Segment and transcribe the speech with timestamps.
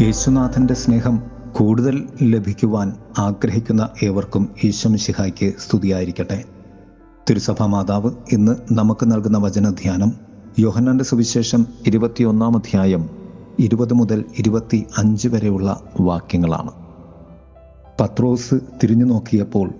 [0.00, 6.44] യേശുനാഥന്റെ സ്നേഹം കൂടുതൽ ലഭിക്കുവാൻ ആഗ്രഹിക്കുന്ന ഏവർക്കും ഈശ്വമിശിഹായ്ക്ക് സ്തുതിയായിരിക്കട്ടെ.
[7.30, 10.12] തിരുസഭാ മാതാവ് ഇന്ന് നമുക്ക് നൽകുന്ന വചനധ്യാനം
[10.58, 13.10] യോഹന്നാന്റെ സുവിശേഷം ഇരുപത്തിയൊന്നാം അധ്യായം
[13.58, 16.70] ഇരുപത് മുതൽ ഇരുപത്തി അഞ്ച് വരെയുള്ള വാക്യങ്ങളാണ്.
[18.00, 19.70] പത്രോസ് തിരിഞ്ഞു നോക്കിയപ്പോൾ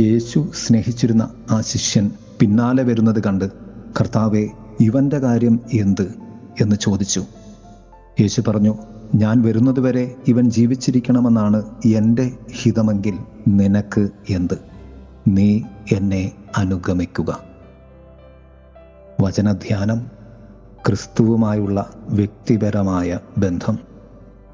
[0.00, 3.50] യേശു സ്നേഹിച്ചിരുന്ന ആ ശിഷ്യൻ പിന്നാലെ വരുന്നത് കണ്ട്
[4.00, 4.48] കർത്താവെ
[4.80, 6.14] ഇവന്റെ കാര്യം എന്ത്?
[6.60, 7.24] എന്ന് ചോദിച്ചു.
[8.20, 8.74] യേശു പറഞ്ഞു
[9.14, 14.58] ഞാൻ വരുന്നതുവരെ ഇവൻ ജീവിച്ചിരിക്കണമെന്നാണ് എന്റെ ഹിതമെങ്കിൽ നിനക്ക് എന്ത്?
[15.28, 17.40] നീ എന്നെ അനുഗമിക്കുക.
[19.20, 20.10] വചനധ്യാനം
[20.86, 23.78] ക്രിസ്തുവുമായുള്ള വ്യക്തിപരമായ ബന്ധം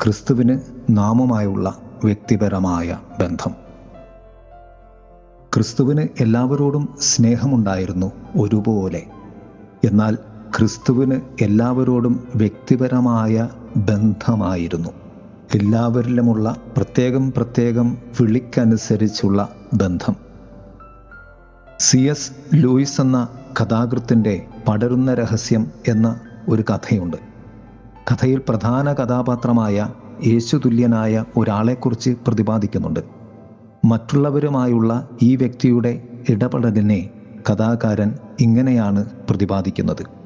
[0.02, 0.60] ക്രിസ്തുവിന്
[0.91, 3.55] നാമമായുള്ള വ്യക്തിപരമായ ബന്ധം.
[5.55, 9.02] ക്രിസ്തുവിന് എല്ലാവരോടും സ്നേഹമുണ്ടായിരുന്നു ഒരുപോലെ.
[9.84, 10.19] എന്നാൽ
[10.59, 14.88] ക്രിസ്തുവിന് എല്ലാവരോടും വ്യക്തിപരമായ ബന്ധമായിരുന്നു.
[15.54, 20.16] എല്ലാവരിലുമുള്ള പ്രത്യേകം പ്രത്യേകം വിളിക്കനുസരിച്ചുള്ള ബന്ധം.
[21.80, 23.29] സി എസ് ലൂയിസ് എന്ന
[23.60, 27.16] കഥാകൃത്തിന്റെ പടരുന്ന രഹസ്യം എന്ന ഒരു കഥയുണ്ട്.
[28.13, 29.88] കഥയിൽ പ്രധാന കഥാപാത്രമായ
[30.26, 33.01] യേശുതുല്യനായ ഒരാളെക്കുറിച്ച് പ്രതിപാദിക്കുന്നുണ്ട്.
[33.85, 37.10] മറ്റുള്ളവരുമായുള്ള ഈ വ്യക്തിയുടെ ഇടപെടലിനെ
[37.52, 40.21] കഥാകാരൻ ഇങ്ങനെയാണ് പ്രതിപാദിക്കുന്നത്.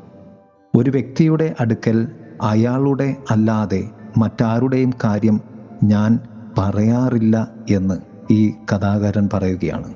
[0.77, 2.09] ഒരു വ്യക്തിയുടെ അടുക്കൽ
[2.43, 5.41] അയാളുടെ അല്ലാതെ മറ്റാരുടെയും കാര്യം
[5.85, 6.19] ഞാൻ
[6.59, 7.95] പറയാറില്ല എന്ന്
[8.33, 9.95] ഈ കഥാകാരൻ പറയുകയാണ്.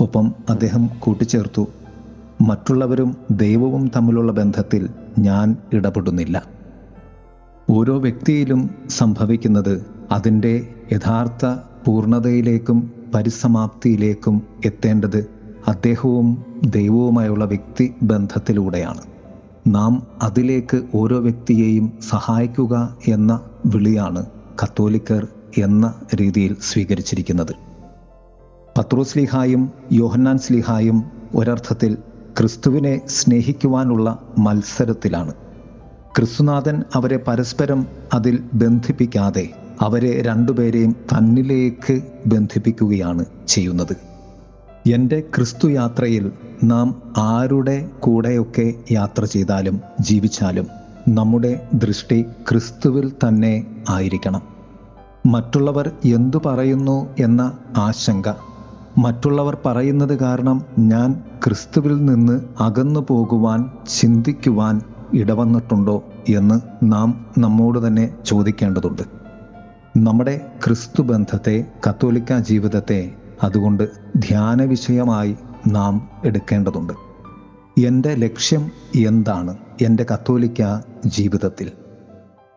[0.00, 1.66] ഒപ്പം അദ്ദേഹം കൂട്ടിച്ചേർത്തു
[2.40, 6.42] മറ്റുള്ളവരും ദൈവവും തമ്മിലുള്ള ബന്ധത്തിൽ ഞാൻ ഇടപെടുന്നില്ല.
[7.70, 11.46] ഓരോ വ്യക്തിയിലും സംഭവിക്കുന്നത് അതിന്റെ യഥാർത്ഥ
[11.84, 15.30] പൂർണതയിലേക്കും പരിസമാപ്തിയിലേക്കും എത്തേണ്ടത്
[15.68, 19.15] അദ്ദേഹവും ദൈവവുമായുള്ള വ്യക്തി ബന്ധത്തിലൂടെയാണ്.
[19.66, 24.26] നാം അതിലേക്ക് ഓരോ വ്യക്തിയെയും സഹായിക്കുക എന്ന വിളിയാണ്
[24.62, 25.26] കത്തോലിക്കർ
[25.58, 27.54] എന്ന രീതിയിൽ സ്വീകരിച്ചിരിക്കുന്നത്.
[28.78, 31.04] പത്രോസ്ലിഹായും യോഹന്നാൻ സ്ലിഹായും
[31.34, 31.94] ഒരർത്ഥത്തിൽ
[32.38, 35.34] ക്രിസ്തുവിനെ സ്നേഹിക്കുവാനുള്ള മത്സരത്തിലാണ്.
[36.16, 39.48] ക്രിസ്തുനാഥൻ അവരെ പരസ്പരം അതിൽ ബന്ധിപ്പിക്കാതെ
[39.80, 44.15] അവരെ രണ്ടുപേരെയും തന്നിലേക്ക് ബന്ധിപ്പിക്കുകയാണ് ചെയ്യുന്നത്.
[44.86, 46.32] എന്റെ ക്രിസ്തു യാത്രയിൽ
[46.64, 50.66] നാം ആരുടെ കൂടെയൊക്കെ യാത്ര ചെയ്താലും ജീവിച്ചാലും
[51.08, 54.42] നമ്മുടെ ദൃഷ്ടി ക്രിസ്തുവിൽ തന്നെ ആയിരിക്കണം.
[55.26, 58.28] മറ്റുള്ളവർ എന്തു പറയുന്നു എന്ന ആശങ്ക.
[58.98, 63.70] മറ്റുള്ളവർ പറയുന്നത് കാരണം ഞാൻ ക്രിസ്തുവിൽ നിന്ന് അകന്നു പോകുവാൻ
[64.00, 64.80] ചിന്തിക്കുവാൻ
[65.14, 69.02] ഇടവന്നിട്ടുണ്ടോ എന്ന് നാം നമ്മോട് തന്നെ ചോദിക്കേണ്ടതുണ്ട്.
[69.96, 75.36] നമ്മുടെ ക്രിസ്തു ബന്ധത്തെ കത്തോലിക്ക ജീവിതത്തെ അതുകൊണ്ട് ധ്യാന വിഷയമായി
[75.66, 76.92] നാം എടുക്കേണ്ടതുണ്ട്.
[77.80, 78.70] എന്റെ ലക്ഷ്യം
[79.06, 79.56] എന്താണ്?
[79.82, 81.72] എന്റെ കത്തോലിക്ക ജീവിതത്തിൽ.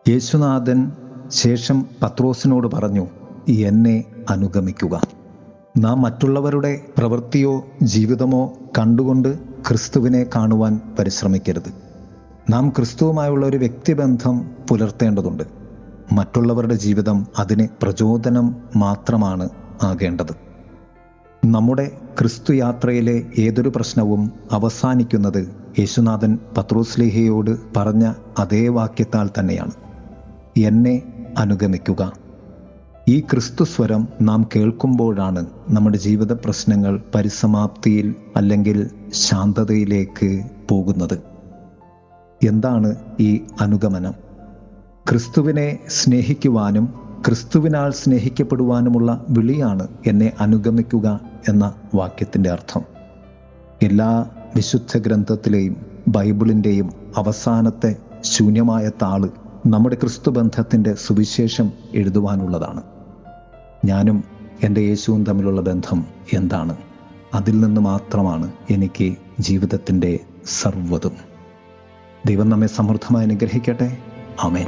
[0.08, 0.92] യേശുനാഥൻ
[1.28, 3.06] ശേഷം പത്രോസിനോട് പറഞ്ഞു
[3.48, 5.00] എന്നെ അനുഗമിക്കുക.
[5.78, 9.38] നാം മറ്റുള്ളവരുടെ പ്രവൃത്തിയോ ജീവിതമോ കണ്ടുകൊണ്ട്
[9.68, 11.72] ക്രിസ്തുവിനെ കാണുവാൻ പരിശ്രമിക്കരുത്.
[12.50, 15.42] നാം ക്രിസ്തുവുമായുള്ള ഒരു വ്യക്തിബന്ധം പുലർത്തേണ്ടതുണ്ട്.
[16.12, 19.48] മറ്റുള്ളവരുടെ ജീവിതം അതിന് പ്രചോദനം മാത്രമാണ്
[19.82, 20.49] ആകേണ്ടത്.
[21.44, 29.70] നമ്മുടെ ക്രിസ്തു യാത്രയിലെ ഏതൊരു പ്രശ്നവും അവസാനിക്കുന്നത് യേശുനാഥൻ പത്രോസ്ലേഹയോട് പറഞ്ഞ അതേ വാക്യത്താൽ തന്നെയാണ്.
[30.58, 31.02] എന്നെ
[31.38, 32.12] അനുഗമിക്കുക.
[33.08, 41.18] ഈ ക്രിസ്തു സ്വരം നാം കേൾക്കുമ്പോഴാണ് നമ്മുടെ ജീവിത പ്രശ്നങ്ങൾ പരിസമാപ്തിയിൽ അല്ലെങ്കിൽ ശാന്തതയിലേക്ക് പോകുന്നത്.
[42.44, 44.12] എന്താണ് ഈ അനുഗമനം?
[45.10, 52.82] ക്രിസ്തുവിനെ സ്നേഹിക്കുവാനും ക്രിസ്തുവിനാൽ സ്നേഹിക്കപ്പെടുവാനുമുള്ള വിളിയാണ് എന്നെ അനുഗമിക്കുക എന്ന വാക്യത്തിന്റെ അർത്ഥം.
[53.82, 54.26] എല്ലാ
[54.56, 55.76] വിശുദ്ധ ഗ്രന്ഥത്തിലെയും
[56.08, 59.30] ബൈബിളിന്റെയും അവസാനത്തെ ശൂന്യമായ താൾ
[59.66, 62.82] നമ്മുടെ ക്രിസ്തു ബന്ധത്തിന്റെ സുവിശേഷം എഴുതുവാനുള്ളതാണ്.
[63.84, 64.24] ഞാനും
[64.62, 66.76] എന്റെ യേശുവും തമ്മിലുള്ള ബന്ധം എന്താണ്?
[67.34, 71.12] അതിൽ നിന്ന് മാത്രമാണ് എനിക്ക് ജീവിതത്തിന്റെ സർവതും.
[72.26, 73.98] ദൈവം നമ്മെ സമൃദ്ധമായി അനുഗ്രഹിക്കട്ടെ.
[74.44, 74.66] ആമേൻ.